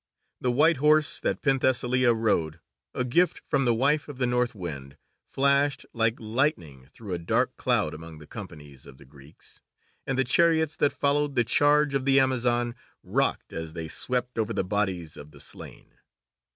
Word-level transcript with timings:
The 0.39 0.51
white 0.51 0.77
horse 0.77 1.19
that 1.19 1.43
Penthesilea 1.43 2.11
rode, 2.11 2.59
a 2.95 3.03
gift 3.03 3.37
from 3.37 3.65
the 3.65 3.73
wife 3.75 4.07
of 4.07 4.17
the 4.17 4.25
North 4.25 4.55
Wind, 4.55 4.97
flashed 5.27 5.85
like 5.93 6.15
lightning 6.19 6.87
through 6.87 7.13
a 7.13 7.19
dark 7.19 7.55
cloud 7.55 7.93
among 7.93 8.17
the 8.17 8.25
companies 8.25 8.87
of 8.87 8.97
the 8.97 9.05
Greeks, 9.05 9.61
and 10.07 10.17
the 10.17 10.23
chariots 10.23 10.75
that 10.77 10.91
followed 10.91 11.35
the 11.35 11.43
charge 11.43 11.93
of 11.93 12.05
the 12.05 12.19
Amazon 12.19 12.73
rocked 13.03 13.53
as 13.53 13.73
they 13.73 13.87
swept 13.87 14.39
over 14.39 14.53
the 14.53 14.63
bodies 14.63 15.17
of 15.17 15.29
the 15.29 15.39
slain. 15.39 15.91